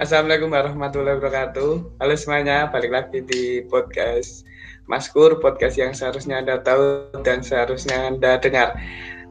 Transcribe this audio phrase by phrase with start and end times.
[0.00, 2.00] Assalamualaikum warahmatullahi wabarakatuh.
[2.00, 4.48] Halo semuanya, balik lagi di podcast
[4.88, 8.72] Maskur, podcast yang seharusnya Anda tahu dan seharusnya Anda dengar.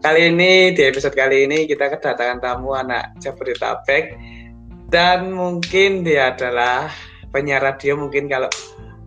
[0.06, 4.14] Kali ini, di episode kali ini, kita kedatangan tamu anak Jabodetabek
[4.94, 6.94] dan mungkin dia adalah
[7.34, 8.54] penyiar radio mungkin kalau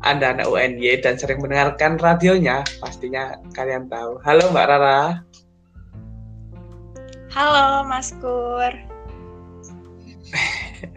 [0.02, 4.18] anda anak UNY dan sering mendengarkan radionya, pastinya kalian tahu.
[4.26, 5.22] Halo Mbak Rara.
[7.30, 8.74] Halo Mas Kur.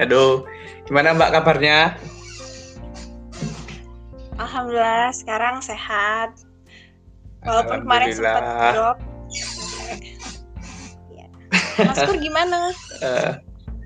[0.01, 0.41] Aduh,
[0.85, 1.97] gimana Mbak kabarnya?
[4.37, 6.35] Alhamdulillah sekarang sehat.
[7.45, 8.97] Walaupun kemarin sempat drop.
[11.13, 11.27] Iya.
[11.87, 12.73] Mas Kur gimana?
[12.99, 13.31] Uh,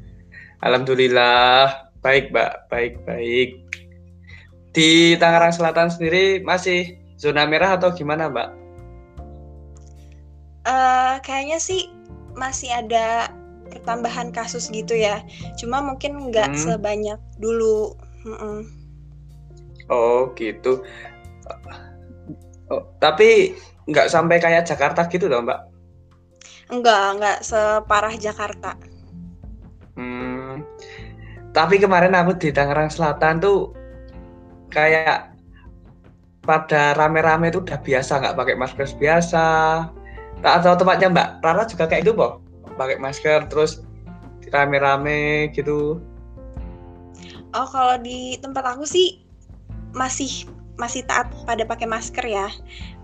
[0.66, 3.50] Alhamdulillah baik Mbak, baik baik.
[4.74, 8.50] Di Tangerang Selatan sendiri masih zona merah atau gimana Mbak?
[10.68, 11.92] Uh, kayaknya sih
[12.36, 13.32] masih ada
[13.80, 15.24] pertambahan kasus gitu ya.
[15.56, 16.60] Cuma mungkin nggak hmm.
[16.60, 17.96] sebanyak dulu.
[18.28, 18.68] Mm-mm.
[19.88, 20.84] Oh gitu.
[22.70, 23.58] Oh, tapi
[23.90, 25.60] nggak sampai kayak Jakarta gitu dong Mbak?
[26.70, 28.78] Enggak, nggak separah Jakarta.
[29.98, 30.62] Hmm,
[31.50, 33.74] tapi kemarin aku di Tangerang Selatan tuh
[34.70, 35.34] kayak
[36.46, 39.48] pada rame-rame itu udah biasa nggak pakai masker biasa.
[40.40, 42.40] Tak atau tempatnya Mbak Rara juga kayak itu boh,
[42.80, 43.84] pakai masker terus
[44.50, 46.00] rame-rame gitu.
[47.52, 49.20] Oh kalau di tempat aku sih
[49.92, 50.48] masih
[50.80, 52.48] masih taat pada pakai masker ya.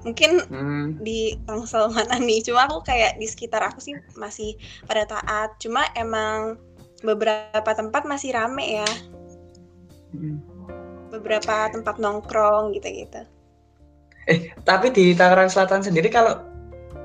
[0.08, 1.03] Mungkin hmm.
[1.03, 4.56] di Tangsel mana nih, cuma aku kayak di sekitar aku sih masih
[4.88, 5.59] pada taat.
[5.59, 6.56] Cuma emang
[7.06, 8.90] beberapa tempat masih rame ya
[10.16, 10.38] hmm.
[11.14, 13.22] beberapa tempat nongkrong gitu-gitu
[14.26, 16.42] eh tapi di Tangerang Selatan sendiri kalau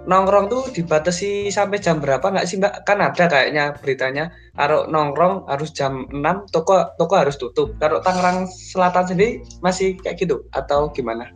[0.08, 2.88] nongkrong tuh dibatasi sampai jam berapa nggak sih mbak?
[2.88, 7.76] Kan ada kayaknya beritanya kalau nongkrong harus jam 6 toko toko harus tutup.
[7.76, 11.28] Kalau Tangerang Selatan sendiri masih kayak gitu atau gimana?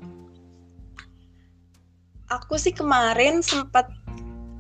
[2.33, 3.87] Aku sih kemarin sempat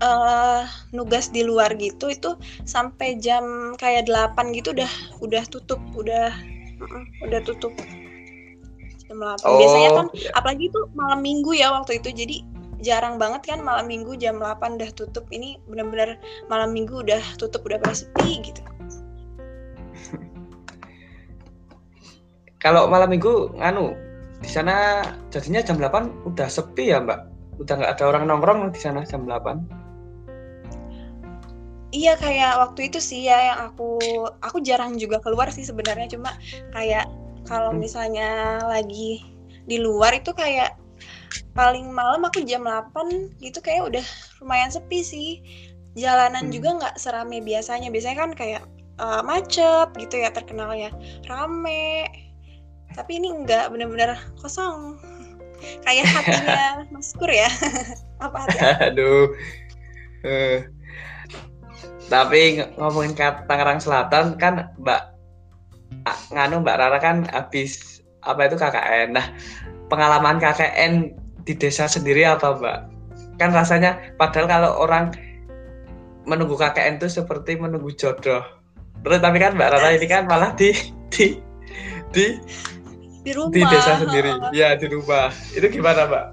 [0.04, 2.36] uh, nugas di luar gitu itu
[2.68, 4.90] sampai jam kayak 8 gitu udah
[5.24, 6.32] udah tutup udah
[6.82, 7.72] uh, udah tutup
[9.08, 10.32] jam 8 oh, biasanya kan yeah.
[10.36, 12.36] apalagi itu malam minggu ya waktu itu jadi
[12.84, 15.24] jarang banget kan malam minggu jam 8 udah tutup.
[15.32, 16.20] Ini benar-benar
[16.52, 18.60] malam minggu udah tutup udah pada sepi gitu.
[22.64, 23.96] Kalau malam minggu nganu
[24.44, 25.00] di sana
[25.32, 27.24] jadinya jam 8 udah sepi ya mbak?
[27.56, 29.84] Udah nggak ada orang nongkrong di sana jam 8
[31.94, 34.02] Iya kayak waktu itu sih ya yang aku
[34.42, 36.10] aku jarang juga keluar sih sebenarnya.
[36.10, 36.34] Cuma
[36.74, 37.06] kayak
[37.46, 37.80] kalau hmm.
[37.80, 39.22] misalnya lagi
[39.64, 40.74] di luar itu kayak
[41.54, 44.04] paling malam aku jam 8 gitu kayak udah
[44.42, 45.30] lumayan sepi sih.
[45.94, 46.54] Jalanan hmm.
[46.54, 47.88] juga nggak serame biasanya.
[47.90, 48.62] Biasanya kan kayak
[48.98, 50.90] uh, macet gitu ya terkenalnya.
[51.30, 52.10] Rame.
[52.94, 54.98] Tapi ini enggak bener-bener kosong.
[55.86, 57.48] kayak hatinya Mas Kur ya.
[58.24, 58.58] Apa hati?
[58.90, 59.30] Aduh.
[60.24, 60.74] Uh
[62.08, 65.02] tapi ngomongin ke Tangerang Selatan kan Mbak
[66.36, 69.16] nganu Mbak Rara kan habis apa itu KKN.
[69.16, 69.26] Nah,
[69.88, 71.12] pengalaman KKN
[71.44, 72.78] di desa sendiri apa Mbak?
[73.40, 75.12] Kan rasanya padahal kalau orang
[76.24, 78.44] menunggu KKN itu seperti menunggu jodoh.
[79.04, 80.72] Terus tapi kan Mbak Rara ini kan malah di
[81.12, 81.36] di
[82.10, 82.40] di
[83.24, 84.30] di rumah di desa sendiri.
[84.56, 85.28] Ya, di rumah.
[85.52, 86.26] Itu gimana, Mbak?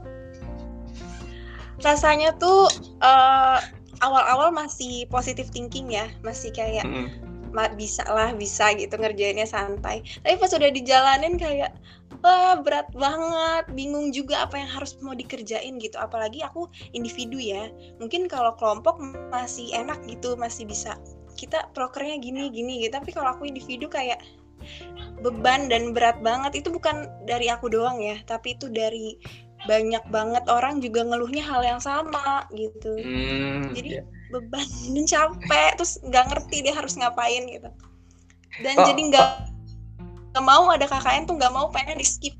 [1.81, 2.69] Rasanya tuh
[3.01, 3.59] uh,
[4.01, 7.07] awal-awal masih positif thinking ya masih kayak mm
[7.53, 7.69] -hmm.
[7.77, 11.71] bisa lah bisa gitu ngerjainnya santai tapi pas udah dijalanin kayak
[12.21, 13.65] wah berat banget.
[13.73, 15.97] Bingung juga apa yang harus mau dikerjain gitu.
[15.97, 17.69] Apalagi aku individu ya.
[17.97, 19.01] Mungkin kalau kelompok
[19.33, 20.97] masih enak gitu masih bisa.
[21.35, 22.93] Kita prokernya gini gini gitu.
[22.97, 24.21] Tapi kalau aku individu kayak
[25.25, 26.61] beban dan berat banget.
[26.61, 28.21] Itu bukan dari aku doang ya.
[28.25, 29.17] Tapi itu dari
[29.69, 32.97] banyak banget orang juga ngeluhnya hal yang sama gitu.
[32.97, 34.05] Hmm, jadi yeah.
[34.33, 34.65] beban
[34.97, 35.69] dan capek.
[35.77, 37.69] Terus nggak ngerti dia harus ngapain gitu.
[38.59, 39.50] Dan oh, jadi nggak
[40.31, 42.35] nggak mau ada KKN tuh nggak mau pengen di skip.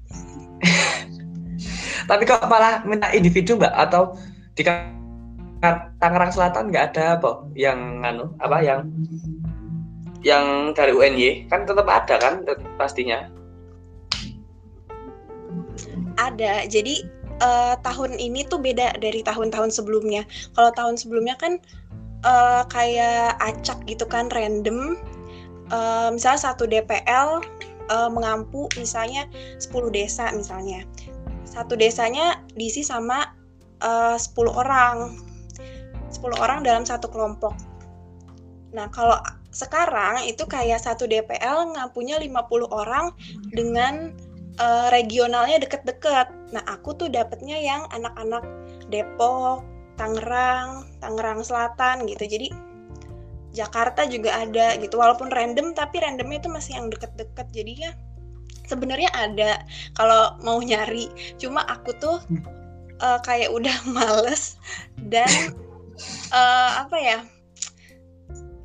[2.09, 3.71] Tapi kok malah minta individu mbak?
[3.75, 4.15] Atau
[4.55, 4.63] di
[6.01, 7.43] Tangerang Selatan nggak ada apa?
[7.53, 8.57] Yang anu apa?
[8.63, 8.79] Yang
[10.21, 12.47] yang dari UNY kan tetap ada kan?
[12.79, 13.27] Pastinya.
[16.15, 16.65] Ada.
[16.71, 17.03] Jadi
[17.41, 20.23] uh, tahun ini tuh beda dari tahun-tahun sebelumnya.
[20.55, 21.57] Kalau tahun sebelumnya kan
[22.23, 24.95] uh, kayak acak gitu kan random.
[25.71, 27.39] Uh, misalnya satu DPL
[27.91, 29.27] uh, mengampu misalnya
[29.59, 30.88] 10 desa misalnya
[31.43, 33.35] satu desanya diisi sama
[33.83, 35.19] uh, 10 orang
[36.07, 37.53] 10 orang dalam satu kelompok
[38.71, 39.19] nah kalau
[39.51, 43.11] sekarang itu kayak satu DPL nggak punya 50 orang
[43.51, 44.15] dengan
[44.63, 46.31] uh, regionalnya deket-deket.
[46.55, 48.47] Nah, aku tuh dapetnya yang anak-anak
[48.88, 49.63] Depok,
[49.99, 52.23] Tangerang, Tangerang Selatan gitu.
[52.27, 52.47] Jadi
[53.51, 55.00] Jakarta juga ada gitu.
[55.00, 57.48] Walaupun random tapi randomnya itu masih yang deket-deket.
[57.51, 57.92] Jadi ya
[58.68, 59.51] sebenarnya ada
[59.95, 61.12] kalau mau nyari.
[61.36, 62.18] Cuma aku tuh
[63.03, 64.57] uh, kayak udah males
[65.12, 65.30] dan
[66.31, 67.19] uh, apa ya?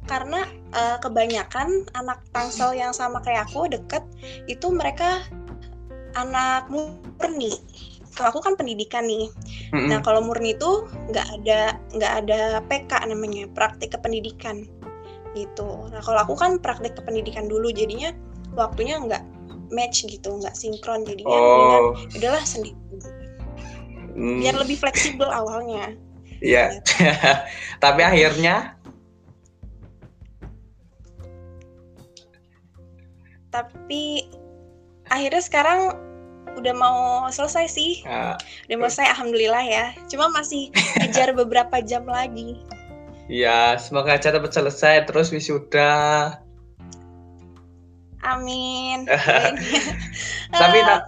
[0.06, 4.06] karena uh, kebanyakan anak tangsel yang sama kayak aku deket
[4.46, 5.18] itu mereka
[6.14, 7.58] anak murni
[8.16, 9.28] kalau aku kan pendidikan nih
[9.70, 9.92] mm-hmm.
[9.92, 14.64] nah kalau murni itu nggak ada nggak ada PK namanya praktik kependidikan
[15.36, 18.10] gitu nah kalau aku kan praktik kependidikan dulu jadinya
[18.56, 19.22] waktunya nggak
[19.68, 21.92] match gitu nggak sinkron jadinya oh.
[22.16, 22.74] udahlah sendiri
[24.16, 24.40] mm.
[24.40, 25.92] biar lebih fleksibel awalnya
[26.36, 26.84] Iya.
[27.00, 27.48] Yeah.
[27.84, 28.76] Tapi akhirnya
[33.56, 34.28] tapi
[35.08, 35.80] akhirnya sekarang
[36.56, 36.98] udah mau
[37.28, 38.02] selesai sih.
[38.08, 38.34] Uh,
[38.66, 39.84] udah mau selesai alhamdulillah ya.
[40.08, 42.58] Cuma masih kejar beberapa jam lagi.
[43.28, 46.34] Ya semoga aja dapat selesai terus wisuda.
[48.24, 49.06] Amin.
[50.62, 51.02] Tapi uh,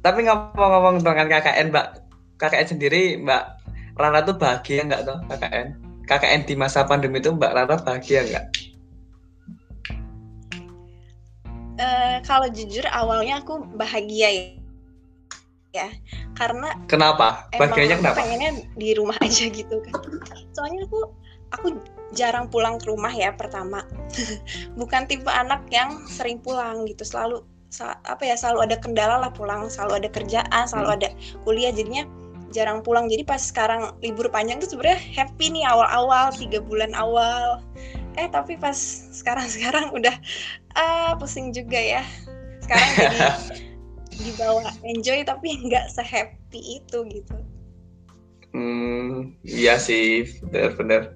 [0.00, 1.86] tapi ngomong-ngomong dengan KKN mbak.
[2.40, 3.60] KKN sendiri mbak
[4.00, 5.66] Rara tuh bahagia nggak tuh KKN
[6.08, 8.44] KKN di masa pandemi itu mbak Rara bahagia nggak
[11.80, 14.44] uh, kalau jujur awalnya aku bahagia ya.
[15.70, 15.88] Ya
[16.34, 17.46] karena kenapa?
[17.54, 18.18] bahagianya kenapa?
[18.18, 19.94] pengennya di rumah aja gitu kan.
[20.52, 21.00] Soalnya aku
[21.54, 21.66] aku
[22.10, 23.86] jarang pulang ke rumah ya pertama.
[24.80, 27.06] Bukan tipe anak yang sering pulang gitu.
[27.06, 27.46] Selalu
[27.86, 29.70] apa ya selalu ada kendala lah pulang.
[29.70, 30.96] Selalu ada kerjaan selalu hmm.
[30.98, 31.08] ada
[31.46, 32.02] kuliah jadinya
[32.50, 33.06] jarang pulang.
[33.06, 37.62] Jadi pas sekarang libur panjang tuh sebenarnya happy nih awal-awal tiga bulan awal
[38.18, 38.76] eh tapi pas
[39.14, 40.14] sekarang-sekarang udah
[40.74, 42.02] ah pusing juga ya.
[42.64, 43.20] Sekarang jadi
[44.24, 47.36] dibawa enjoy tapi nggak sehappy itu gitu.
[48.50, 51.14] Hmm iya sih benar-benar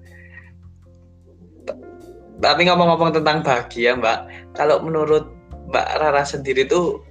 [2.39, 5.27] tapi ngomong-ngomong tentang bahagia mbak kalau menurut
[5.67, 7.03] mbak Rara sendiri tuh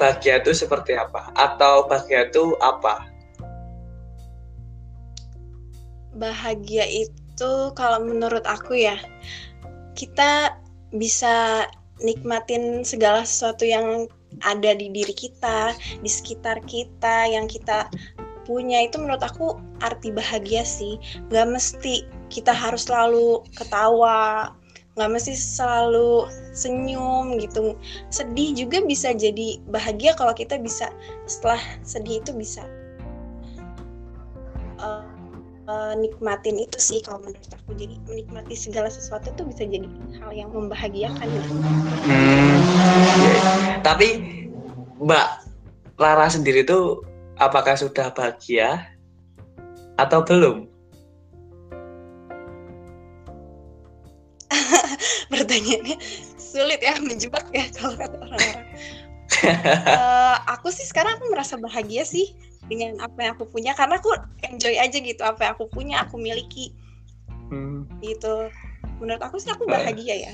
[0.00, 1.28] bahagia itu seperti apa?
[1.36, 3.04] Atau bahagia itu apa?
[6.16, 9.00] Bahagia itu itu kalau menurut aku ya
[9.96, 10.60] kita
[10.92, 11.64] bisa
[12.04, 14.04] nikmatin segala sesuatu yang
[14.44, 15.72] ada di diri kita,
[16.04, 17.88] di sekitar kita, yang kita
[18.44, 21.00] punya itu menurut aku arti bahagia sih.
[21.32, 24.52] Gak mesti kita harus selalu ketawa,
[25.00, 27.72] gak mesti selalu senyum gitu.
[28.12, 30.92] Sedih juga bisa jadi bahagia kalau kita bisa
[31.24, 32.68] setelah sedih itu bisa
[35.70, 39.86] uh, nikmatin itu sih kalau menurut aku jadi menikmati segala sesuatu itu bisa jadi
[40.18, 41.50] hal yang membahagiakan gitu.
[42.10, 42.58] Hmm,
[43.86, 44.08] tapi
[44.98, 45.28] Mbak
[45.96, 47.06] Lara sendiri tuh
[47.38, 48.90] apakah sudah bahagia
[49.96, 50.66] atau belum?
[55.32, 55.96] Pertanyaannya
[56.40, 58.66] sulit ya menjebak ya kalau kata orang-orang.
[59.86, 62.34] uh, aku sih sekarang aku merasa bahagia sih
[62.70, 64.14] dengan apa yang aku punya karena aku
[64.46, 66.70] enjoy aja gitu apa yang aku punya aku miliki.
[67.50, 67.82] Hmm.
[67.98, 68.46] gitu.
[69.02, 70.32] Menurut aku sih aku bahagia ya.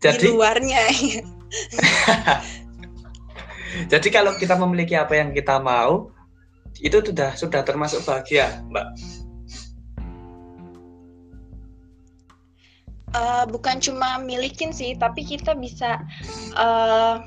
[0.00, 0.80] Jadi, di luarnya.
[0.88, 1.20] Ya.
[3.92, 6.08] jadi kalau kita memiliki apa yang kita mau
[6.80, 8.88] itu sudah sudah termasuk bahagia mbak.
[13.16, 16.04] Uh, bukan cuma milikin sih tapi kita bisa
[16.52, 17.24] uh,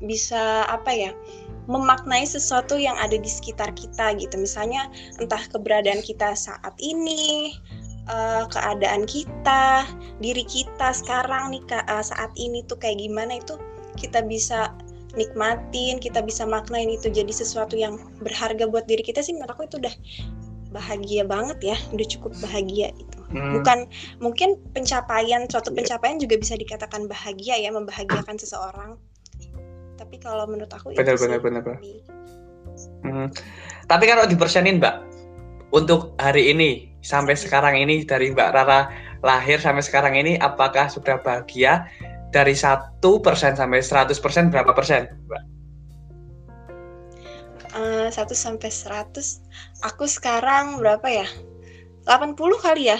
[0.00, 1.12] bisa apa ya
[1.70, 4.34] memaknai sesuatu yang ada di sekitar kita gitu.
[4.40, 4.90] Misalnya
[5.22, 7.54] entah keberadaan kita saat ini
[8.10, 9.86] uh, keadaan kita
[10.18, 13.54] diri kita sekarang nih uh, saat ini tuh kayak gimana itu
[13.94, 14.72] kita bisa
[15.12, 19.68] nikmatin kita bisa maknain itu jadi sesuatu yang berharga buat diri kita sih menurut aku
[19.68, 19.92] itu udah
[20.72, 23.60] bahagia banget ya udah cukup bahagia itu hmm.
[23.60, 23.84] bukan
[24.24, 28.96] mungkin pencapaian suatu pencapaian juga bisa dikatakan bahagia ya membahagiakan seseorang
[29.96, 31.76] tapi kalau menurut aku benar benar benar
[33.04, 33.28] hmm.
[33.86, 35.02] tapi kalau dipersenin mbak
[35.72, 38.92] untuk hari ini sampai sekarang ini dari mbak Rara
[39.24, 41.88] lahir sampai sekarang ini apakah sudah bahagia
[42.32, 44.48] dari satu persen sampai 100 persen?
[44.48, 45.42] Berapa persen mbak?
[47.72, 49.40] Uh, sampai 100
[49.80, 51.26] aku sekarang berapa ya?
[52.04, 52.98] 80 kali ya.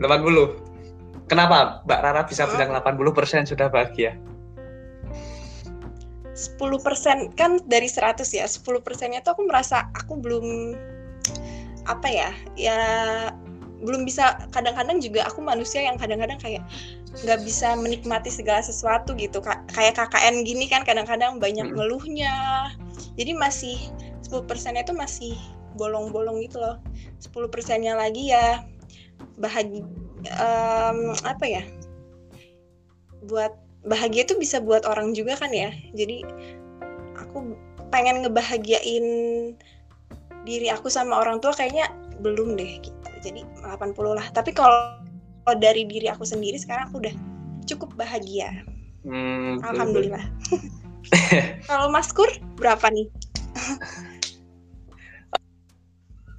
[0.00, 0.72] 80
[1.28, 4.16] kenapa Mbak Rara bisa bilang 80 persen sudah bahagia
[6.32, 10.76] 10% kan dari 100 ya 10 persennya tuh aku merasa aku belum
[11.84, 12.78] apa ya ya
[13.82, 16.62] belum bisa kadang-kadang juga aku manusia yang kadang-kadang kayak
[17.26, 19.42] nggak bisa menikmati segala sesuatu gitu.
[19.74, 22.32] Kayak KKN gini kan kadang-kadang banyak ngeluhnya.
[23.18, 23.76] Jadi masih
[24.24, 25.34] 10 persennya itu masih
[25.76, 26.78] bolong-bolong gitu loh.
[27.20, 28.64] 10 persennya lagi ya
[29.36, 29.82] bahagia
[30.38, 31.62] um, apa ya
[33.26, 33.54] buat
[33.86, 35.74] bahagia itu bisa buat orang juga kan ya?
[35.94, 36.22] Jadi
[37.18, 37.56] aku
[37.90, 39.06] pengen ngebahagiain
[40.42, 41.90] diri aku sama orang tua kayaknya
[42.22, 43.08] belum deh gitu.
[43.22, 44.26] Jadi 80 lah.
[44.34, 44.98] Tapi kalau
[45.58, 47.14] dari diri aku sendiri sekarang aku udah
[47.66, 48.62] cukup bahagia.
[49.02, 50.22] Hmm, alhamdulillah.
[51.68, 53.06] Kalau Mas Kur berapa nih?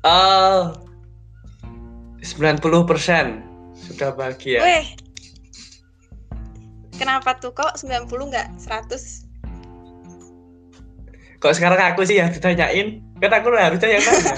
[0.03, 0.75] Uh,
[2.19, 2.59] 90%
[3.71, 4.59] sudah bahagia.
[4.59, 4.85] Weh,
[6.97, 7.51] kenapa tuh?
[7.53, 9.33] Kok 90 nggak 100
[11.43, 13.03] kok sekarang aku sih yang ditanyain?
[13.19, 14.33] Kan aku harusnya yang nanya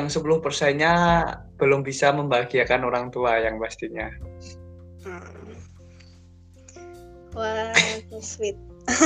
[0.00, 0.94] yang 10 persennya
[1.60, 4.08] belum bisa membahagiakan orang tua yang pastinya.
[5.04, 5.52] Hmm.
[7.36, 7.76] Wah,
[8.08, 8.56] so sweet.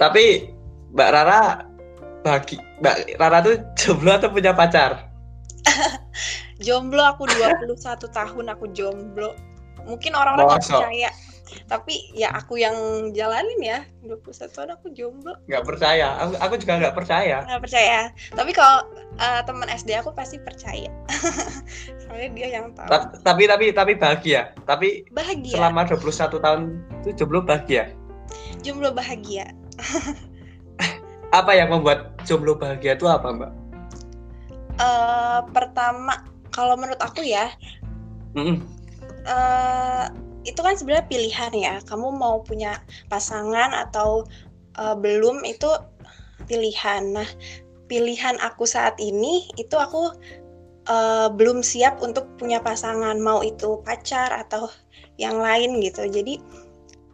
[0.00, 0.54] Tapi
[0.94, 1.66] Mbak Rara
[2.22, 5.10] bagi Mbak Rara tuh jomblo atau punya pacar?
[6.66, 7.66] jomblo aku 21
[8.08, 9.34] tahun aku jomblo.
[9.84, 11.10] Mungkin orang-orang percaya
[11.70, 12.74] tapi ya aku yang
[13.14, 15.34] jalanin ya 21 tahun aku jomblo.
[15.46, 16.18] Nggak percaya.
[16.26, 17.36] Aku, aku juga nggak percaya.
[17.46, 18.00] Nggak percaya.
[18.34, 18.78] Tapi kalau
[19.18, 20.90] uh, teman SD aku pasti percaya.
[22.02, 22.90] Soalnya dia yang tahu.
[23.22, 24.50] Tapi tapi tapi bahagia.
[24.66, 25.54] Tapi bahagia.
[25.58, 26.60] selama 21 tahun
[27.06, 27.94] itu jomblo bahagia?
[28.66, 29.46] Jomblo bahagia.
[31.38, 33.52] Apa yang membuat jomblo bahagia itu apa mbak?
[34.78, 36.22] Uh, pertama
[36.52, 37.52] kalau menurut aku ya
[38.36, 38.56] mm -mm.
[39.26, 40.06] Uh,
[40.46, 41.74] itu kan sebenarnya pilihan ya.
[41.84, 42.78] Kamu mau punya
[43.10, 44.24] pasangan atau
[44.78, 45.68] uh, belum itu
[46.46, 47.12] pilihan.
[47.12, 47.28] Nah
[47.90, 50.14] pilihan aku saat ini itu aku
[50.86, 53.18] uh, belum siap untuk punya pasangan.
[53.18, 54.70] Mau itu pacar atau
[55.18, 56.06] yang lain gitu.
[56.06, 56.38] Jadi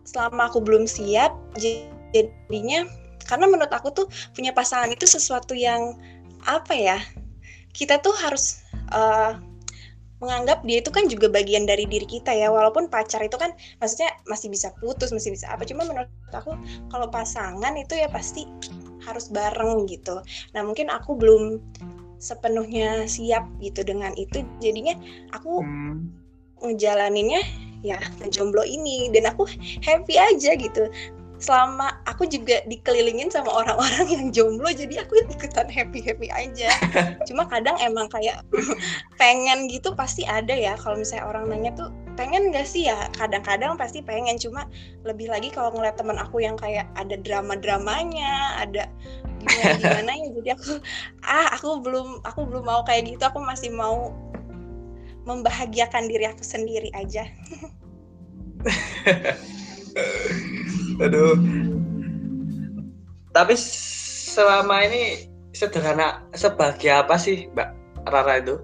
[0.05, 2.85] selama aku belum siap jadinya
[3.25, 5.97] karena menurut aku tuh punya pasangan itu sesuatu yang
[6.43, 6.99] apa ya
[7.73, 8.61] kita tuh harus
[8.93, 9.39] uh,
[10.23, 13.51] menganggap dia itu kan juga bagian dari diri kita ya walaupun pacar itu kan
[13.83, 16.55] maksudnya masih bisa putus masih bisa apa cuma menurut aku
[16.95, 18.47] kalau pasangan itu ya pasti
[19.03, 20.23] harus bareng gitu
[20.55, 21.59] nah mungkin aku belum
[22.23, 24.95] sepenuhnya siap gitu dengan itu jadinya
[25.35, 25.99] aku hmm.
[26.63, 27.43] ngejalaninnya
[27.83, 27.99] ya
[28.31, 29.43] jomblo ini dan aku
[29.83, 30.87] happy aja gitu
[31.43, 36.71] selama aku juga dikelilingin sama orang-orang yang jomblo jadi aku ikutan happy happy aja.
[37.29, 38.47] Cuma kadang emang kayak
[39.21, 42.87] pengen gitu pasti ada ya kalau misalnya orang nanya tuh pengen gak sih?
[42.87, 44.71] Ya kadang-kadang pasti pengen cuma
[45.03, 48.87] lebih lagi kalau ngeliat teman aku yang kayak ada drama dramanya ada
[49.43, 50.73] gimana gimana ya jadi aku
[51.27, 54.15] ah aku belum aku belum mau kayak gitu aku masih mau
[55.27, 57.27] membahagiakan diri aku sendiri aja
[61.01, 61.37] Aduh.
[63.33, 67.69] Tapi selama ini sederhana sebagai apa sih Mbak
[68.09, 68.57] Rara itu?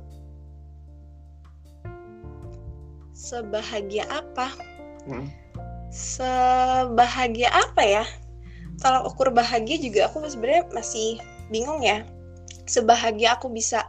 [3.17, 4.53] Sebahagia apa?
[5.09, 5.29] Hmm.
[5.89, 8.05] Sebahagia apa ya?
[8.79, 11.19] Kalau ukur bahagia juga aku sebenarnya masih
[11.51, 12.05] bingung ya.
[12.69, 13.89] Sebahagia aku bisa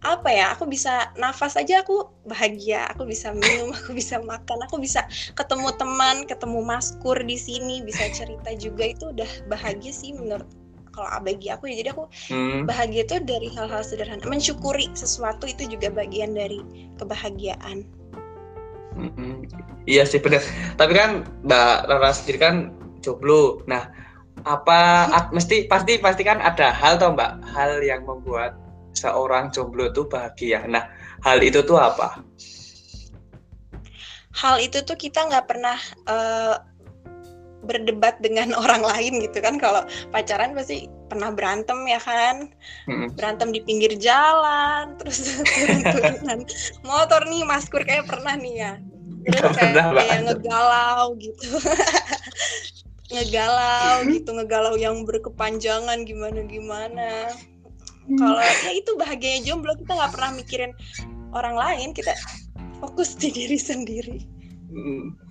[0.00, 4.80] apa ya aku bisa nafas aja aku bahagia aku bisa minum aku bisa makan aku
[4.80, 5.04] bisa
[5.36, 8.88] ketemu teman ketemu maskur di sini bisa cerita juga.
[8.96, 10.48] Itu udah bahagia sih menurut
[10.96, 11.84] kalau bagi aku ya.
[11.84, 12.64] Jadi aku hmm.
[12.64, 14.24] bahagia itu dari hal-hal sederhana.
[14.24, 16.64] Mensyukuri sesuatu itu juga bagian dari
[16.96, 17.84] kebahagiaan.
[18.90, 19.46] Hmm.
[19.86, 20.42] iya sih benar
[20.74, 22.54] tapi kan mbak Rara sendiri kan
[23.00, 23.64] jomblo.
[23.68, 23.88] Nah
[24.48, 27.40] apa mesti pasti pasti kan ada hal tau mbak?
[27.52, 28.59] Hal yang membuat
[28.94, 30.66] seorang jomblo itu bahagia.
[30.66, 30.88] Nah,
[31.22, 32.22] hal itu tuh apa?
[34.34, 35.78] Hal itu tuh kita nggak pernah
[36.08, 36.56] uh,
[37.64, 39.60] berdebat dengan orang lain gitu kan.
[39.60, 42.50] Kalau pacaran pasti pernah berantem ya kan,
[42.86, 43.18] hmm.
[43.18, 46.46] berantem di pinggir jalan, terus turun-turunan
[46.86, 48.72] motor nih, Maskur kayak pernah nih ya.
[49.20, 51.44] Terus kayak, kayak ngegalau gitu.
[53.10, 57.34] ngegalau gitu, ngegalau yang berkepanjangan gimana gimana
[58.18, 60.72] kalau ya itu bahagianya jomblo kita nggak pernah mikirin
[61.36, 62.14] orang lain kita
[62.82, 64.18] fokus di diri sendiri
[64.72, 65.30] hmm.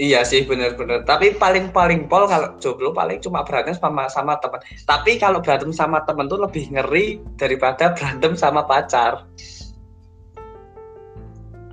[0.00, 1.04] Iya sih benar-benar.
[1.04, 4.64] Tapi paling paling pol kalau jomblo paling cuma berantem sama sama teman.
[4.88, 9.28] Tapi kalau berantem sama teman tuh lebih ngeri daripada berantem sama pacar.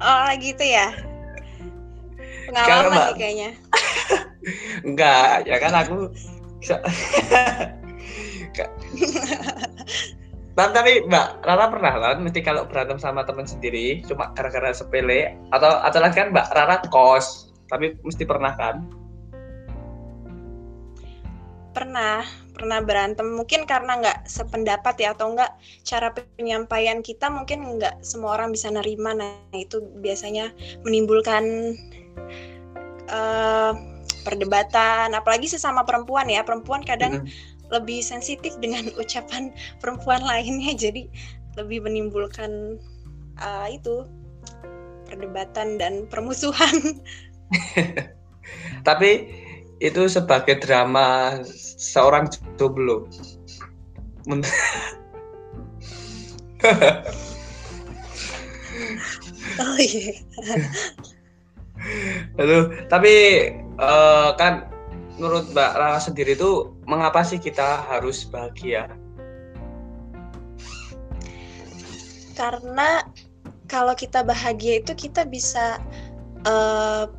[0.04, 0.92] Oh gitu ya.
[2.52, 3.50] Pengalaman sih kayaknya.
[4.88, 6.12] Enggak, ya kan aku
[10.60, 15.40] Nah, tapi Mbak Rara pernah lah, mesti kalau berantem sama teman sendiri cuma gara-gara sepele
[15.56, 18.84] atau atau lagi kan Mbak Rara kos tapi mesti pernah kan?
[21.72, 23.24] Pernah, pernah berantem.
[23.40, 25.54] Mungkin karena nggak sependapat ya atau nggak
[25.88, 29.16] cara penyampaian kita mungkin nggak semua orang bisa nerima.
[29.16, 30.52] Nah itu biasanya
[30.84, 31.78] menimbulkan
[33.08, 33.72] uh,
[34.28, 35.16] perdebatan.
[35.16, 36.44] Apalagi sesama perempuan ya.
[36.44, 37.32] Perempuan kadang hmm.
[37.70, 40.74] Lebih sensitif dengan ucapan perempuan lainnya.
[40.76, 41.10] Jadi
[41.58, 42.78] lebih menimbulkan
[43.42, 44.06] uh, itu
[45.10, 47.02] perdebatan dan permusuhan.
[48.88, 49.26] Tapi
[49.80, 51.40] itu sebagai drama
[51.80, 52.28] seorang
[52.60, 53.08] jomblo.
[59.64, 60.12] oh iya.
[62.36, 63.14] Aduh, tapi
[63.80, 64.68] uh, kan
[65.20, 68.88] menurut Mbak Rara sendiri itu mengapa sih kita harus bahagia?
[72.40, 73.04] Karena
[73.68, 75.78] kalau kita bahagia itu kita bisa
[76.48, 77.12] uh,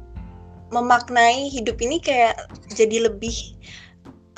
[0.72, 2.40] memaknai hidup ini kayak
[2.72, 3.36] jadi lebih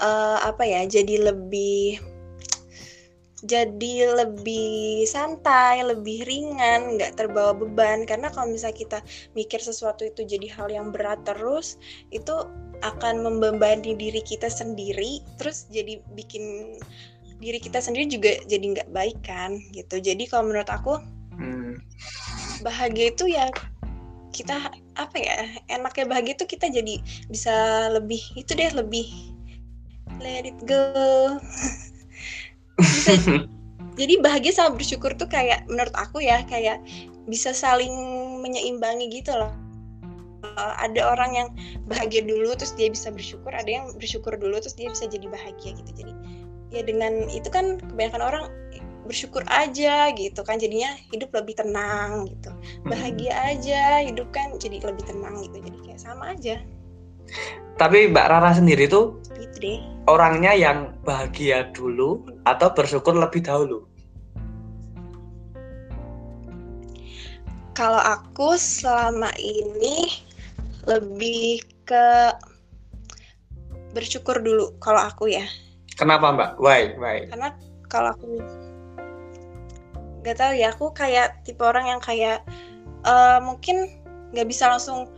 [0.03, 2.03] uh, apa ya jadi lebih
[3.43, 8.07] jadi lebih santai, lebih ringan, nggak terbawa beban.
[8.07, 8.99] Karena kalau misalnya kita
[9.35, 11.75] mikir sesuatu itu jadi hal yang berat terus,
[12.15, 12.47] itu
[12.83, 16.77] akan membebani diri kita sendiri, terus jadi bikin
[17.43, 19.99] diri kita sendiri juga jadi nggak baik kan, gitu.
[19.99, 20.99] Jadi kalau menurut aku,
[21.39, 21.79] hmm.
[22.63, 23.51] bahagia itu ya
[24.33, 24.57] kita
[24.97, 27.55] apa ya enaknya bahagia tuh kita jadi bisa
[27.93, 29.13] lebih itu deh lebih
[30.25, 31.37] let it go
[32.81, 33.13] bisa,
[34.01, 36.81] jadi bahagia sama bersyukur tuh kayak menurut aku ya kayak
[37.29, 37.93] bisa saling
[38.41, 39.53] menyeimbangi gitu loh
[40.45, 41.49] uh, ada orang yang
[41.87, 45.79] bahagia dulu terus dia bisa bersyukur ada yang bersyukur dulu terus dia bisa jadi bahagia
[45.79, 46.13] gitu jadi
[46.73, 48.45] ya dengan itu kan kebanyakan orang
[49.05, 52.89] bersyukur aja gitu kan jadinya hidup lebih tenang gitu hmm.
[52.89, 56.63] bahagia aja hidup kan jadi lebih tenang gitu jadi kayak sama aja
[57.81, 59.79] tapi Mbak Rara sendiri tuh gitu deh.
[60.07, 63.85] orangnya yang bahagia dulu atau bersyukur lebih dahulu
[67.75, 70.23] kalau aku selama ini
[70.87, 72.07] lebih ke
[73.93, 75.45] bersyukur dulu kalau aku ya.
[76.01, 76.51] Kenapa Mbak?
[76.59, 76.97] Why?
[76.97, 77.29] Why?
[77.29, 77.53] Karena
[77.93, 78.41] kalau aku
[80.25, 82.41] gak tahu ya aku kayak tipe orang yang kayak
[83.05, 83.91] uh, mungkin
[84.33, 85.11] nggak bisa langsung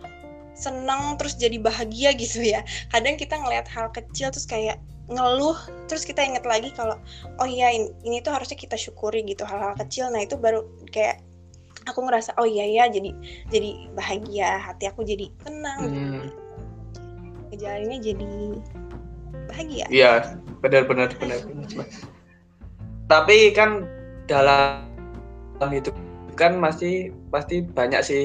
[0.59, 2.66] seneng terus jadi bahagia gitu ya.
[2.90, 6.96] Kadang kita ngelihat hal kecil terus kayak ngeluh terus kita inget lagi kalau
[7.37, 10.09] oh iya ini, ini tuh harusnya kita syukuri gitu hal-hal kecil.
[10.11, 11.22] Nah itu baru kayak
[11.88, 13.11] aku ngerasa oh iya ya jadi
[13.49, 16.23] jadi bahagia hati aku jadi tenang hmm.
[17.53, 18.33] gejalanya jadi
[19.49, 20.12] bahagia iya
[20.64, 21.87] benar-benar benar, benar.
[23.07, 23.85] tapi kan
[24.25, 24.81] dalam
[25.70, 25.92] itu
[26.35, 28.25] kan masih pasti banyak sih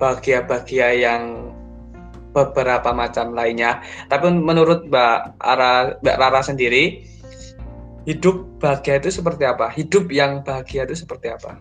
[0.00, 1.52] bahagia-bahagia yang
[2.32, 3.82] beberapa macam lainnya.
[4.06, 7.04] Tapi menurut Mbak Ara, Mbak Rara sendiri,
[8.06, 9.68] hidup bahagia itu seperti apa?
[9.74, 11.58] Hidup yang bahagia itu seperti apa?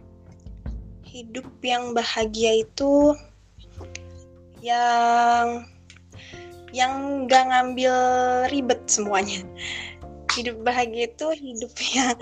[1.10, 3.17] Hidup yang bahagia itu
[4.62, 5.65] yang
[6.69, 7.95] yang nggak ngambil
[8.54, 9.41] ribet semuanya.
[10.38, 12.13] Hidup bahagia itu hidup yang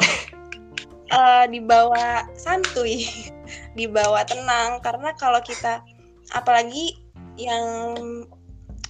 [1.12, 3.04] uh, dibawa santuy,
[3.78, 5.84] dibawa tenang karena kalau kita
[6.32, 6.96] apalagi
[7.36, 7.94] yang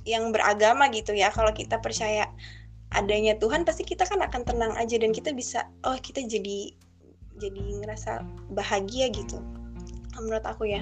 [0.06, 2.30] yang beragama gitu ya, kalau kita percaya
[2.94, 6.72] adanya Tuhan pasti kita kan akan tenang aja dan kita bisa oh kita jadi
[7.42, 8.22] jadi ngerasa
[8.54, 9.42] bahagia gitu.
[10.18, 10.82] Menurut aku ya.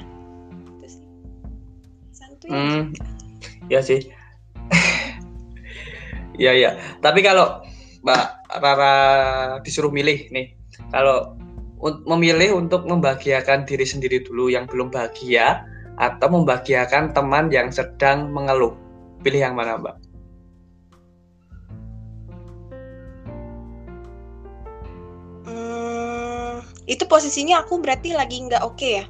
[0.80, 1.06] Itu sih.
[2.16, 2.50] Santuy.
[2.50, 2.82] Hmm,
[3.68, 4.08] ya sih.
[6.36, 6.72] Iya ya.
[7.00, 7.64] Tapi kalau
[8.04, 8.26] Mbak
[8.60, 8.96] Rara
[9.64, 10.52] disuruh milih nih,
[10.92, 11.40] kalau
[12.04, 15.64] memilih untuk membahagiakan diri sendiri dulu yang belum bahagia
[15.96, 18.76] atau membahagiakan teman yang sedang mengeluh
[19.24, 19.96] pilih yang mana mbak
[25.48, 26.56] hmm,
[26.90, 29.06] itu posisinya aku berarti lagi nggak oke okay ya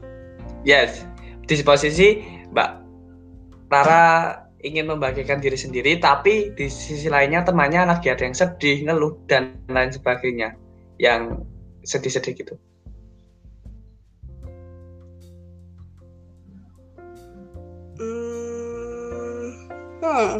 [0.66, 1.06] yes.
[1.46, 2.70] Di posisi mbak
[3.70, 4.34] Tara
[4.66, 9.62] ingin membahagiakan diri sendiri tapi di sisi lainnya temannya lagi ada yang sedih ngeluh dan
[9.70, 10.58] lain sebagainya.
[10.98, 11.46] Yang
[11.86, 12.56] sedih-sedih gitu.
[17.96, 19.48] Hmm,
[20.02, 20.36] hmm.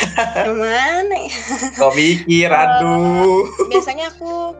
[0.60, 1.38] mana ya
[1.76, 3.44] kok mikir aduh.
[3.46, 4.54] uh, biasanya aku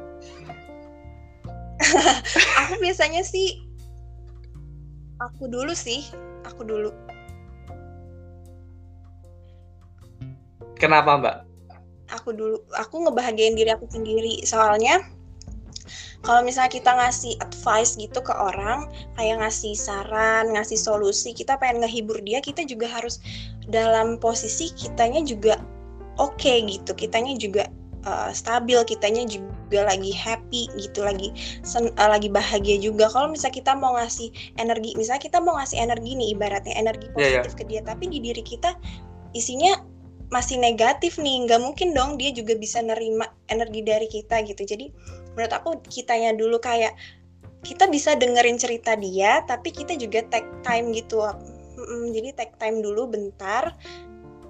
[2.60, 3.69] aku biasanya sih
[5.20, 6.08] aku dulu sih
[6.48, 6.90] aku dulu.
[10.80, 11.36] Kenapa mbak?
[12.10, 14.40] Aku dulu aku ngebahagiain diri aku sendiri.
[14.48, 15.04] Soalnya
[16.24, 21.84] kalau misalnya kita ngasih advice gitu ke orang kayak ngasih saran ngasih solusi kita pengen
[21.84, 23.20] ngehibur dia kita juga harus
[23.68, 25.60] dalam posisi kitanya juga
[26.16, 26.96] oke okay, gitu.
[26.96, 27.68] Kitanya juga
[28.06, 31.32] uh, stabil kitanya juga lagi happy gitu lagi
[31.62, 33.08] sen, uh, lagi bahagia juga.
[33.10, 37.36] Kalau misalnya kita mau ngasih energi misalnya kita mau ngasih energi nih ibaratnya energi positif
[37.36, 37.58] yeah, yeah.
[37.58, 38.76] ke dia tapi di diri kita
[39.36, 39.78] isinya
[40.30, 44.62] masih negatif nih nggak mungkin dong dia juga bisa nerima energi dari kita gitu.
[44.62, 44.94] Jadi
[45.34, 46.94] menurut aku kitanya dulu kayak
[47.60, 51.20] kita bisa dengerin cerita dia tapi kita juga take time gitu.
[51.80, 53.74] Mm, jadi take time dulu bentar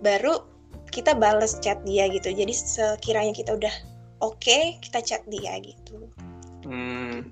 [0.05, 0.50] baru
[0.91, 2.35] kita bales chat dia gitu.
[2.35, 3.75] Jadi sekiranya kita udah
[4.21, 6.11] oke okay, kita chat dia gitu.
[6.67, 7.31] Hmm.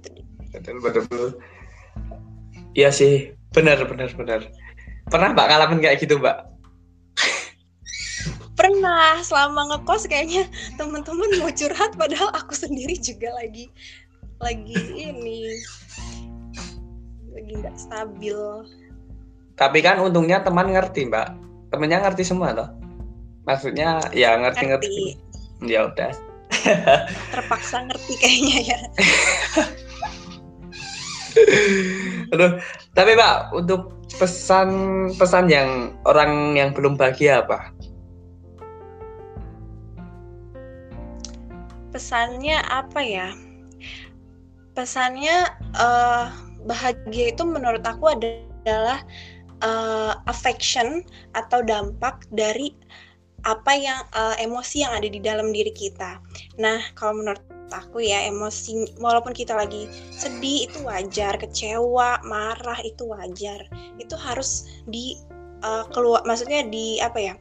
[0.55, 1.05] Betul betul
[2.73, 3.35] iya sih.
[3.53, 4.40] Benar benar benar.
[5.11, 6.47] Pernah mbak ngalamin kayak gitu mbak?
[8.59, 9.21] Pernah.
[9.21, 10.49] Selama ngekos kayaknya
[10.81, 13.68] teman-teman mau curhat padahal aku sendiri juga lagi
[14.38, 15.59] lagi ini
[17.35, 18.40] lagi nggak stabil.
[19.59, 21.35] Tapi kan untungnya teman ngerti mbak.
[21.68, 22.88] Temennya ngerti semua loh
[23.48, 25.72] maksudnya ya ngerti ngerti, ngerti.
[25.72, 26.12] ya udah
[27.32, 28.78] terpaksa ngerti kayaknya ya
[32.34, 32.58] Aduh,
[32.98, 37.70] tapi Mbak, untuk pesan-pesan yang orang yang belum bahagia apa?
[41.98, 43.28] pesannya apa ya?
[44.78, 46.30] Pesannya uh,
[46.62, 49.02] bahagia itu menurut aku adalah
[49.66, 51.02] uh, affection
[51.34, 52.70] atau dampak dari
[53.46, 56.18] apa yang uh, emosi yang ada di dalam diri kita.
[56.59, 63.07] Nah, kalau menurut aku ya emosi walaupun kita lagi sedih itu wajar, kecewa, marah itu
[63.07, 63.68] wajar.
[64.01, 65.20] Itu harus di
[65.62, 67.35] uh, keluar maksudnya di apa ya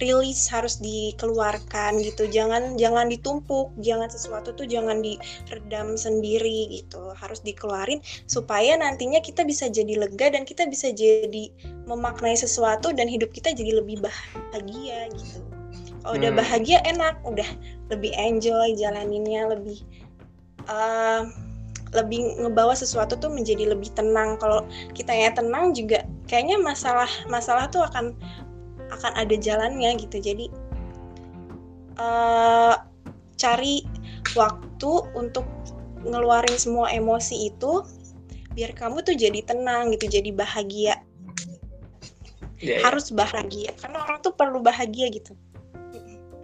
[0.00, 2.28] rilis harus dikeluarkan gitu.
[2.28, 7.12] Jangan jangan ditumpuk jangan sesuatu tuh jangan diredam sendiri gitu.
[7.16, 11.52] Harus dikeluarin supaya nantinya kita bisa jadi lega dan kita bisa jadi
[11.86, 15.40] memaknai sesuatu dan hidup kita jadi lebih bahagia gitu.
[16.02, 16.40] Kalau udah hmm.
[16.42, 17.14] bahagia enak.
[17.22, 17.46] Udah
[17.94, 19.84] lebih enjoy jalaninnya lebih
[20.66, 21.28] uh,
[21.92, 24.40] lebih ngebawa sesuatu tuh menjadi lebih tenang.
[24.40, 24.64] Kalau
[24.96, 28.16] kita ya tenang juga kayaknya masalah masalah tuh akan
[28.92, 30.16] akan ada jalannya gitu.
[30.20, 30.48] Jadi
[32.00, 32.80] uh,
[33.36, 33.84] cari
[34.32, 35.44] waktu untuk
[36.02, 37.84] ngeluarin semua emosi itu
[38.52, 40.96] biar kamu tuh jadi tenang gitu jadi bahagia.
[42.62, 45.34] Ya, harus bahagia karena orang tuh perlu bahagia gitu.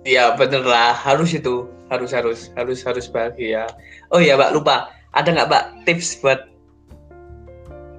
[0.02, 0.92] Iya bener lah.
[0.92, 1.70] Harus itu.
[1.88, 3.70] Harus harus harus harus bahagia.
[4.12, 6.48] Oh ya mbak lupa ada nggak mbak tips buat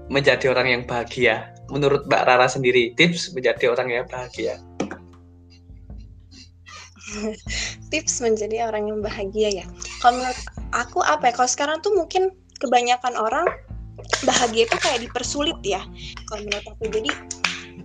[0.09, 1.53] menjadi orang yang bahagia?
[1.69, 4.57] Menurut mbak Rara sendiri tips menjadi orang yang bahagia.
[7.91, 9.65] Tips menjadi orang yang bahagia ya.
[10.01, 10.41] Kalau menurut
[10.71, 12.29] aku apa ya kalau sekarang tuh mungkin
[12.61, 13.49] kebanyakan orang
[14.23, 15.81] bahagia itu kayak dipersulit ya.
[16.29, 16.83] Kalau menurut aku.
[16.89, 17.11] Jadi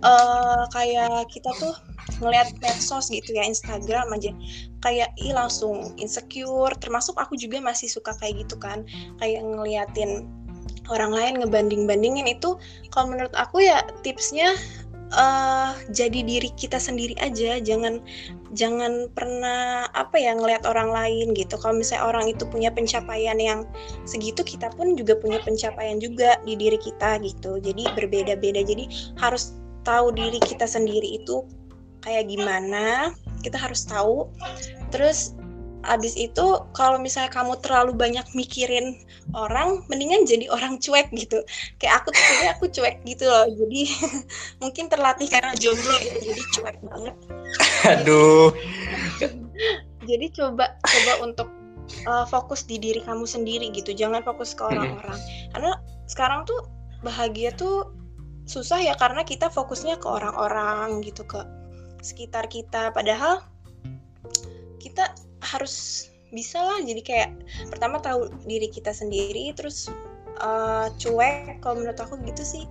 [0.05, 1.73] uh, kayak kita tuh
[2.21, 4.31] ngelihat medsos gitu ya Instagram aja
[4.85, 6.73] kayak ih langsung insecure.
[6.77, 8.85] Termasuk aku juga masih suka kayak gitu kan
[9.17, 10.29] kayak ngeliatin
[10.89, 12.29] orang lain ngebanding-bandingin.
[12.29, 12.61] Itu
[12.93, 14.53] kalau menurut aku ya tipsnya
[15.13, 17.57] uh, jadi diri kita sendiri aja.
[17.57, 18.01] Jangan
[18.53, 21.57] jangan pernah apa ya ngelihat orang lain gitu.
[21.57, 23.65] Kalau misalnya orang itu punya pencapaian yang
[24.05, 27.57] segitu kita pun juga punya pencapaian juga di diri kita gitu.
[27.57, 28.61] Jadi berbeda-beda.
[28.61, 31.45] Jadi harus tahu diri kita sendiri itu
[32.05, 34.29] kayak gimana kita harus tahu.
[34.93, 35.33] Terus
[35.85, 38.97] abis itu kalau misalnya kamu terlalu banyak mikirin
[39.37, 41.41] orang mendingan jadi orang cuek gitu.
[41.81, 43.81] Kayak aku tuh aku cuek gitu loh jadi
[44.61, 47.15] mungkin terlatih karena jomblo gitu jadi cuek banget.
[47.85, 48.49] Aduh.
[50.05, 51.49] Jadi coba coba untuk
[52.09, 55.17] uh, fokus di diri kamu sendiri gitu jangan fokus ke orang-orang.
[55.53, 55.77] Karena
[56.09, 56.65] sekarang tuh
[57.05, 57.93] bahagia tuh
[58.45, 61.41] susah ya karena kita fokusnya ke orang-orang gitu ke
[62.05, 62.93] sekitar kita.
[62.93, 63.41] Padahal
[64.77, 65.09] kita
[65.41, 66.79] harus bisa lah.
[66.85, 67.29] Jadi kayak
[67.73, 69.89] pertama tahu diri kita sendiri terus
[70.37, 72.65] uh, cuek kalau menurut aku gitu sih.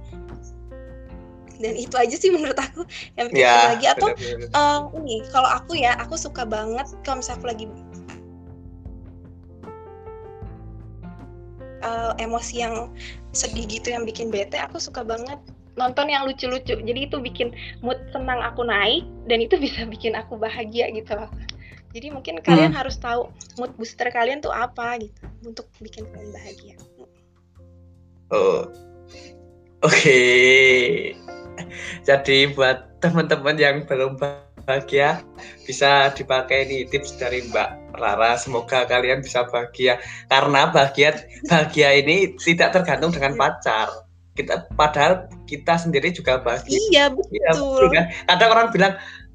[1.59, 2.87] Dan itu aja sih menurut aku
[3.19, 3.87] yang ya, lagi.
[3.91, 4.15] Atau
[4.55, 7.67] Uh, ini kalau aku ya aku suka banget kalau misalnya aku lagi
[11.85, 12.91] uh, emosi yang
[13.37, 15.39] sedih gitu yang bikin bete aku suka banget
[15.75, 16.79] nonton yang lucu-lucu.
[16.79, 21.31] Jadi itu bikin mood senang aku naik dan itu bisa bikin aku bahagia gitu loh.
[21.95, 22.81] Jadi mungkin kalian hmm.
[22.83, 25.15] harus tahu mood booster kalian tuh apa gitu
[25.47, 26.77] untuk bikin kalian bahagia.
[28.35, 28.67] Oh.
[29.85, 29.95] Oke.
[29.95, 31.15] Okay.
[32.09, 35.23] jadi buat teman-teman yang belum bahagia
[35.69, 38.35] bisa dipakai nih tips dari Mbak Rara.
[38.35, 40.03] Semoga kalian bisa bahagia.
[40.27, 41.15] Karena bahagia
[41.47, 44.04] bahagia ini tidak tergantung dengan pacar
[44.35, 46.75] kita padahal kita sendiri juga bahagia.
[46.91, 47.89] Iya betul, iya, betul.
[47.95, 48.05] kan?
[48.27, 48.93] Kadang orang bilang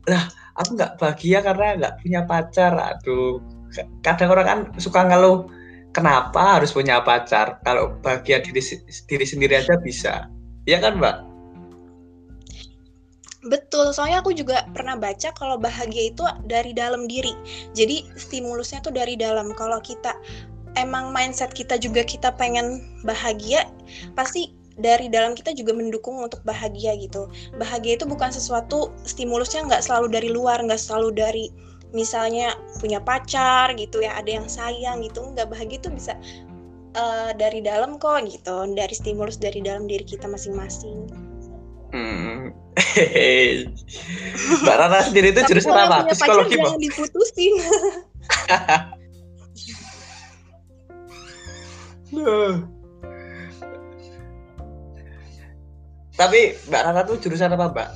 [0.07, 0.23] lah
[0.59, 2.73] aku nggak bahagia karena nggak punya pacar.
[2.75, 3.39] Aduh
[4.03, 5.47] kadang orang kan suka ngeluh
[5.95, 7.63] kenapa harus punya pacar?
[7.63, 8.61] Kalau bahagia diri
[9.07, 10.27] diri sendiri aja bisa.
[10.67, 11.29] Ya kan mbak?
[13.39, 17.31] Betul, soalnya aku juga pernah baca kalau bahagia itu dari dalam diri.
[17.71, 19.55] Jadi stimulusnya tuh dari dalam.
[19.55, 20.11] Kalau kita
[20.75, 23.63] emang mindset kita juga kita pengen bahagia,
[24.13, 27.27] pasti dari dalam kita juga mendukung untuk bahagia gitu.
[27.59, 31.45] Bahagia itu bukan sesuatu stimulusnya nggak selalu dari luar, nggak selalu dari
[31.91, 35.21] misalnya punya pacar gitu ya, ada yang sayang gitu.
[35.35, 36.15] Nggak bahagia itu bisa
[36.95, 41.05] uh, dari dalam kok gitu, dari stimulus dari dalam diri kita masing-masing.
[41.89, 42.53] Hmm.
[44.63, 46.07] Mbak Rana sendiri itu jurusan apa?
[46.13, 47.53] Psikologi, Jangan diputusin.
[56.19, 57.89] Tapi Mbak Rana tuh jurusan apa, Mbak?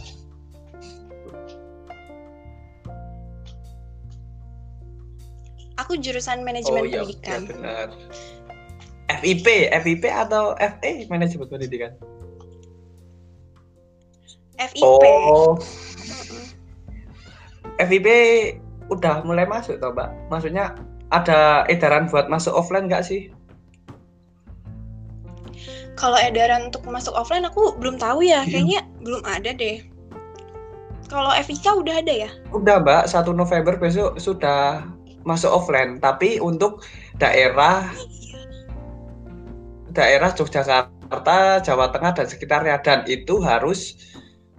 [5.84, 7.42] Aku jurusan manajemen oh, iya, pendidikan.
[7.52, 7.92] benar.
[9.20, 11.92] FIP, FIP atau FE manajemen pendidikan?
[14.56, 14.88] FIP.
[14.88, 15.60] Oh.
[17.84, 18.08] FIP
[18.88, 20.32] udah mulai masuk toh, Mbak?
[20.32, 20.80] Maksudnya
[21.12, 23.36] ada edaran buat masuk offline nggak sih?
[25.94, 28.50] Kalau edaran untuk masuk offline aku belum tahu ya, iya.
[28.50, 29.86] kayaknya belum ada deh.
[31.12, 32.30] Kalau FIK udah ada ya?
[32.50, 33.06] Udah, Mbak.
[33.14, 34.90] 1 November besok sudah
[35.24, 36.82] masuk offline, tapi untuk
[37.22, 38.42] daerah iya.
[39.94, 43.94] daerah Yogyakarta, Jawa Tengah dan sekitarnya dan itu harus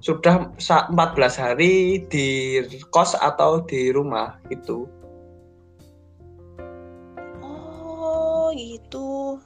[0.04, 0.94] sudah 14
[1.40, 2.60] hari di
[2.92, 4.86] kos atau di rumah itu.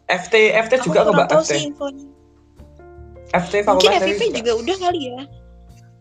[0.09, 1.53] FT FT Aku juga nggak FT?
[1.53, 1.65] Sih
[3.37, 5.21] FT Mungkin FVP juga udah kali ya.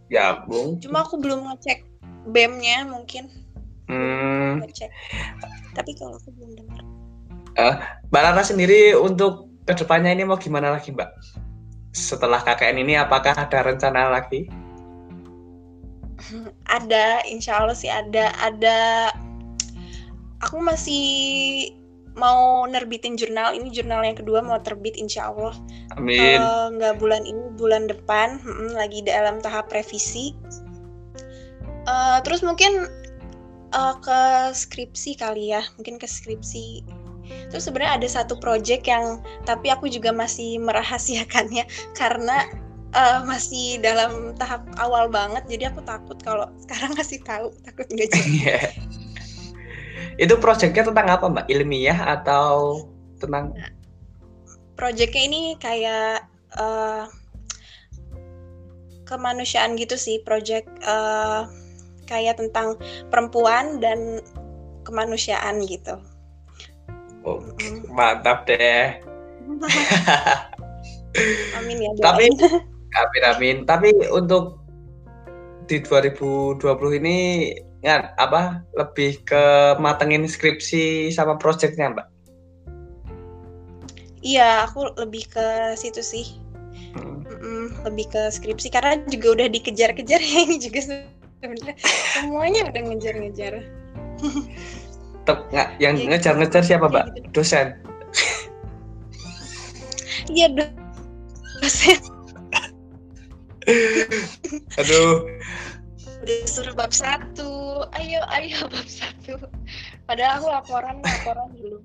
[0.07, 0.79] Ya, Bung.
[0.79, 1.83] Cuma aku belum ngecek
[2.31, 3.27] BEM-nya mungkin.
[3.91, 4.63] Hmm.
[4.63, 4.87] Ngecek.
[5.75, 6.79] Tapi kalau aku belum dengar.
[7.59, 7.75] Uh,
[8.07, 11.11] Mbak Lara sendiri untuk ke depannya ini mau gimana lagi Mbak?
[11.97, 14.45] setelah KKN ini apakah ada rencana lagi?
[16.77, 18.33] Ada, insya Allah sih ada.
[18.41, 19.09] Ada.
[20.43, 21.05] Aku masih
[22.17, 23.53] mau nerbitin jurnal.
[23.53, 25.53] Ini jurnal yang kedua mau terbit, insya Allah.
[25.95, 26.41] Amin.
[26.41, 28.41] Uh, nggak bulan ini, bulan depan.
[28.41, 30.33] Hmm, lagi dalam tahap revisi.
[31.87, 32.89] Uh, terus mungkin
[33.71, 36.83] uh, ke skripsi kali ya, mungkin ke skripsi
[37.51, 41.67] Terus sebenarnya ada satu project yang tapi aku juga masih merahasiakannya
[41.99, 42.47] karena
[42.95, 45.43] uh, masih dalam tahap awal banget.
[45.47, 48.35] Jadi aku takut kalau sekarang kasih tahu, takut nggak jadi.
[50.17, 51.45] Itu projectnya tentang apa mbak?
[51.49, 52.85] Ilmiah atau
[53.21, 53.53] tentang?
[54.73, 56.25] Projectnya ini kayak
[56.57, 57.05] uh,
[59.05, 61.45] kemanusiaan gitu sih, project uh,
[62.09, 62.77] kayak tentang
[63.13, 64.21] perempuan dan
[64.85, 66.01] kemanusiaan gitu.
[67.27, 67.43] Oh,
[67.91, 68.97] mantap deh.
[71.57, 71.91] amin ya.
[71.99, 72.31] Tapi
[72.95, 73.57] amin amin.
[73.67, 74.63] Tapi untuk
[75.67, 76.63] di 2020
[77.03, 77.17] ini
[77.87, 79.43] ya apa lebih ke
[79.79, 82.07] matengin skripsi sama proyeknya mbak?
[84.19, 86.27] Iya, aku lebih ke situ sih.
[87.37, 87.69] Hmm.
[87.85, 91.75] lebih ke skripsi karena juga udah dikejar-kejar ya ini juga sebenarnya
[92.17, 93.53] semuanya udah ngejar-ngejar.
[95.27, 97.43] nggak yang ya, ngejar-ngejar siapa mbak gitu.
[97.43, 97.75] dosen
[100.31, 100.47] iya
[101.59, 101.99] dosen
[104.79, 105.27] aduh
[106.27, 107.87] udah suruh bab satu.
[107.95, 109.39] Ayo ayo bab satu.
[110.03, 111.79] Padahal aku laporan laporan dulu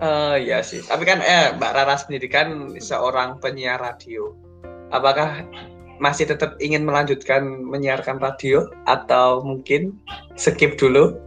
[0.00, 4.32] Uh, ya sih, tapi kan eh Mbak Rara sendiri kan seorang penyiar radio.
[4.96, 5.44] Apakah
[6.00, 8.64] masih tetap ingin melanjutkan menyiarkan radio?
[8.88, 10.00] Atau mungkin
[10.40, 11.20] skip dulu?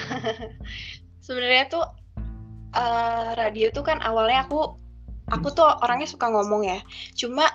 [1.26, 1.84] Sebenarnya tuh
[2.72, 4.80] uh, radio tuh kan awalnya aku
[5.32, 6.78] aku tuh orangnya suka ngomong ya.
[7.16, 7.48] Cuma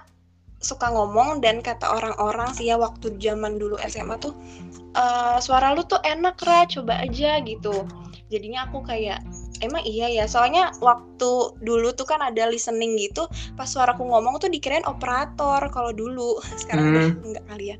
[0.57, 4.33] suka ngomong dan kata orang-orang sih ya waktu zaman dulu SMA tuh
[4.97, 6.65] uh, suara lu tuh enak ra.
[6.65, 7.85] Coba aja gitu.
[8.27, 9.21] Jadinya aku kayak
[9.61, 10.25] emang iya ya?
[10.25, 15.93] Soalnya waktu dulu tuh kan ada listening gitu pas suaraku ngomong tuh dikirain operator kalau
[15.93, 16.41] dulu.
[16.61, 16.93] Sekarang hmm.
[16.93, 17.77] udah enggak kali ya.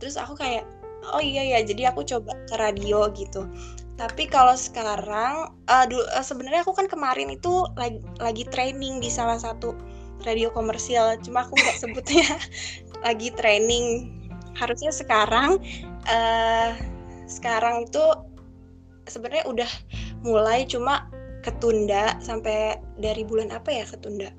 [0.00, 0.64] Terus aku kayak
[1.12, 3.44] oh iya ya jadi aku coba ke radio gitu
[3.94, 9.38] tapi kalau sekarang uh, uh, sebenarnya aku kan kemarin itu lagi, lagi training di salah
[9.38, 9.70] satu
[10.26, 11.14] radio komersial.
[11.22, 12.26] Cuma aku nggak sebutnya
[13.06, 14.10] lagi training.
[14.58, 15.62] Harusnya sekarang
[16.10, 16.70] uh,
[17.30, 18.02] sekarang itu
[19.06, 19.70] sebenarnya udah
[20.26, 21.06] mulai cuma
[21.46, 24.34] ketunda sampai dari bulan apa ya ketunda.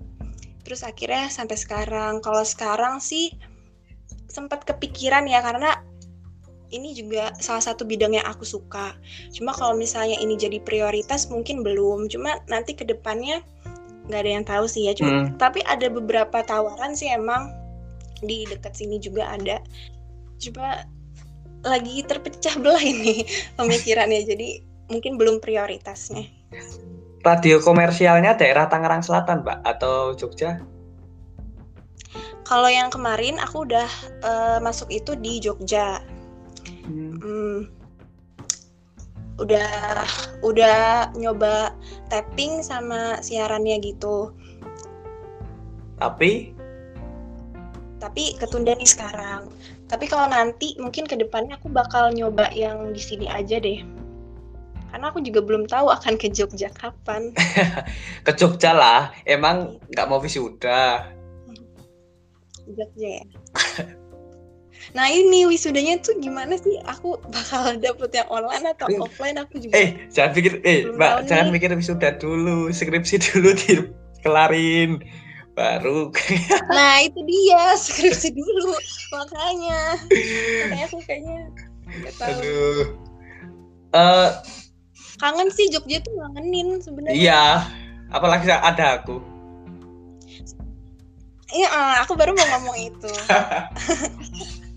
[0.67, 2.19] Terus akhirnya sampai sekarang.
[2.19, 3.31] Kalau sekarang sih
[4.27, 5.79] sempat kepikiran ya karena
[6.73, 8.97] ini juga salah satu bidang yang aku suka.
[9.33, 12.09] Cuma kalau misalnya ini jadi prioritas mungkin belum.
[12.09, 13.41] Cuma nanti ke depannya
[14.05, 14.93] nggak ada yang tahu sih ya.
[14.97, 15.37] Cuma hmm.
[15.37, 17.51] tapi ada beberapa tawaran sih emang.
[18.23, 19.61] Di dekat sini juga ada.
[20.41, 20.87] Cuma
[21.65, 23.25] lagi terpecah belah ini
[23.59, 24.21] pemikirannya.
[24.25, 24.49] Jadi
[24.89, 26.25] mungkin belum prioritasnya.
[27.25, 30.61] Radio komersialnya daerah Tangerang Selatan mbak atau Jogja?
[32.45, 33.89] Kalau yang kemarin aku udah
[34.21, 36.05] uh, masuk itu di Jogja
[36.85, 37.13] hmm.
[37.19, 37.57] Hmm,
[39.41, 40.05] udah
[40.45, 41.75] udah nyoba
[42.07, 44.31] tapping sama siarannya gitu.
[45.99, 46.55] Tapi?
[47.99, 49.49] Tapi ketunda nih sekarang.
[49.85, 53.81] Tapi kalau nanti mungkin ke depannya aku bakal nyoba yang di sini aja deh.
[54.91, 57.35] Karena aku juga belum tahu akan ke Jogja kapan.
[58.25, 59.11] Ke Jogja lah.
[59.27, 61.11] Emang nggak mau wisuda.
[62.65, 63.23] Jogja ya
[64.93, 66.77] Nah ini wisudanya tuh gimana sih?
[66.85, 69.39] Aku bakal dapet yang online atau offline?
[69.41, 69.73] Aku juga.
[69.73, 75.01] Eh jangan pikir, eh mbak jangan pikir wisuda dulu, skripsi dulu dikelarin,
[75.57, 76.13] baru.
[76.77, 78.75] nah itu dia skripsi dulu,
[79.15, 79.97] makanya.
[80.69, 81.39] Makanya aku kayaknya
[81.89, 82.39] nggak tahu.
[82.43, 82.83] Aduh.
[83.95, 84.29] Uh,
[85.15, 87.15] Kangen sih Jogja tuh ngangenin sebenarnya.
[87.15, 87.43] Iya,
[88.11, 89.23] apalagi ada aku.
[91.55, 93.11] Iya, aku baru mau ngomong itu.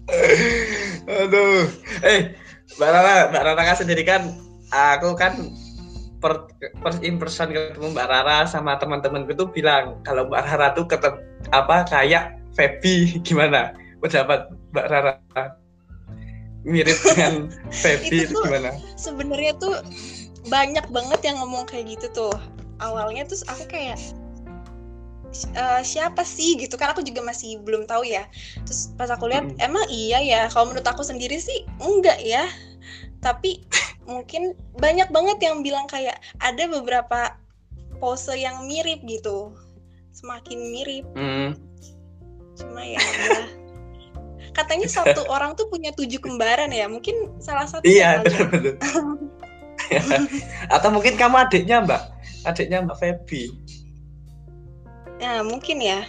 [1.24, 1.68] Aduh.
[2.04, 2.32] Eh,
[2.76, 4.22] Mbak Rara, Mbak Rara kan sendiri kan
[4.72, 5.52] aku kan
[6.20, 6.50] per,
[7.00, 11.18] in person ketemu Mbak Rara sama teman-temanku tuh bilang kalau Mbak Rara tuh ketemu
[11.54, 15.12] apa kayak Feby gimana pendapat Mbak Rara
[16.66, 17.48] mirip dengan
[17.82, 18.74] Feby gimana?
[18.98, 19.80] Sebenarnya tuh
[20.48, 22.34] banyak banget yang ngomong kayak gitu tuh.
[22.78, 23.98] Awalnya tuh aku kayak
[25.54, 26.58] uh, siapa sih?
[26.58, 28.26] Gitu kan aku juga masih belum tahu ya.
[28.64, 29.62] Terus pas aku lihat hmm.
[29.62, 30.40] emang iya ya?
[30.50, 32.48] Kalau menurut aku sendiri sih enggak ya.
[33.22, 33.62] Tapi
[34.10, 37.36] mungkin banyak banget yang bilang kayak ada beberapa
[38.02, 39.54] pose yang mirip gitu.
[40.14, 41.06] Semakin mirip.
[41.14, 41.54] Hmm.
[42.58, 42.98] cuma ya
[44.50, 46.90] katanya satu orang tuh punya tujuh kembaran ya.
[46.90, 48.18] Mungkin salah satu iya
[50.74, 52.02] atau mungkin kamu adiknya mbak?
[52.42, 53.54] Adiknya mbak Feby
[55.18, 56.06] Nah, mungkin ya.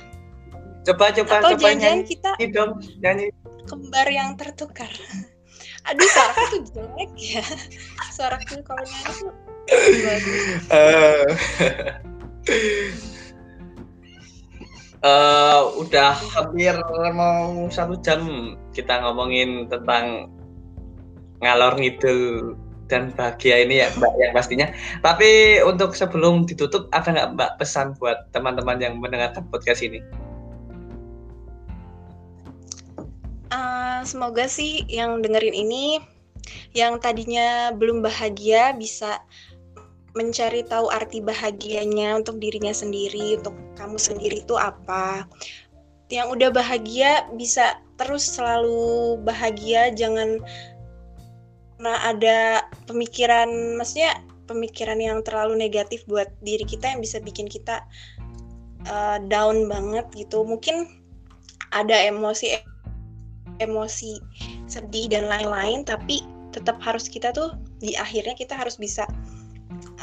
[0.86, 2.72] Coba coba Atau coba jangan kita dong,
[3.04, 3.30] nyanyi.
[3.67, 4.89] Kembar yang tertukar.
[5.89, 7.45] Aduh, suaraku tuh jelek ya.
[8.15, 9.34] Suaraku kalau nyanyi tuh
[10.74, 11.26] uh,
[15.06, 16.74] uh, udah hampir
[17.13, 20.30] mau satu jam kita ngomongin tentang
[21.39, 22.56] ngalor ngidul
[22.89, 24.67] dan bahagia ini ya Mbak yang pastinya.
[25.06, 30.02] Tapi untuk sebelum ditutup ada nggak Mbak pesan buat teman-teman yang mendengarkan podcast ini?
[33.49, 36.02] Uh, semoga sih yang dengerin ini
[36.73, 39.21] yang tadinya belum bahagia bisa
[40.17, 45.25] mencari tahu arti bahagianya untuk dirinya sendiri, untuk kamu sendiri itu apa.
[46.10, 50.41] Yang udah bahagia bisa terus selalu bahagia, jangan
[51.80, 53.48] pernah ada pemikiran
[53.80, 54.20] maksudnya
[54.52, 57.88] pemikiran yang terlalu negatif buat diri kita yang bisa bikin kita
[58.92, 60.92] uh, down banget gitu mungkin
[61.71, 62.60] ada emosi
[63.63, 64.19] emosi
[64.67, 66.19] sedih dan lain-lain tapi
[66.52, 69.08] tetap harus kita tuh di akhirnya kita harus bisa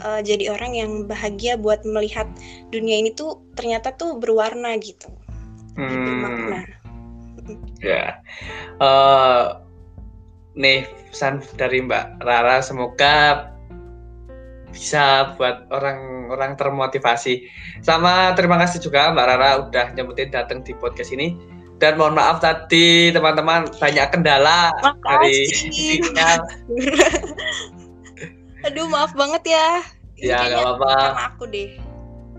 [0.01, 2.24] uh, jadi orang yang bahagia buat melihat
[2.72, 5.12] dunia ini tuh ternyata tuh berwarna gitu
[5.77, 5.93] hmm.
[5.93, 6.61] bermakna
[7.85, 8.81] ya yeah.
[8.81, 9.61] uh,
[10.57, 13.49] nih pesan dari Mbak Rara semoga
[14.69, 17.49] bisa buat orang-orang termotivasi.
[17.81, 21.33] Sama terima kasih juga Mbak Rara udah nyempetin datang di podcast ini.
[21.81, 25.09] Dan mohon maaf tadi teman-teman banyak kendala Makasih.
[25.09, 25.37] dari
[25.73, 26.41] sinyal.
[28.69, 29.69] Aduh maaf banget ya.
[30.21, 30.97] Ini ya nggak apa-apa.
[31.33, 31.81] Aku deh.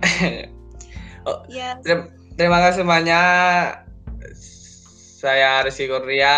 [1.25, 1.81] oh, ya.
[1.81, 3.21] Terima, terima kasih semuanya.
[5.17, 6.37] Saya Rizky Kurnia.